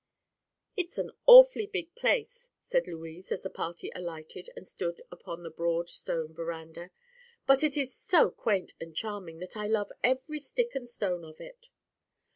"It's 0.75 0.97
an 0.97 1.11
awfully 1.27 1.67
big 1.67 1.93
place," 1.93 2.49
said 2.63 2.87
Louise, 2.87 3.31
as 3.31 3.43
the 3.43 3.51
party 3.51 3.91
alighted 3.95 4.49
and 4.55 4.67
stood 4.67 5.03
upon 5.11 5.43
the 5.43 5.51
broad 5.51 5.89
stone 5.89 6.33
veranda, 6.33 6.89
"but 7.45 7.61
it 7.63 7.77
is 7.77 7.95
so 7.95 8.31
quaint 8.31 8.73
and 8.81 8.95
charming 8.95 9.37
that 9.41 9.55
I 9.55 9.67
love 9.67 9.91
every 10.03 10.39
stick 10.39 10.73
and 10.73 10.89
stone 10.89 11.23
of 11.23 11.39
it." 11.39 11.67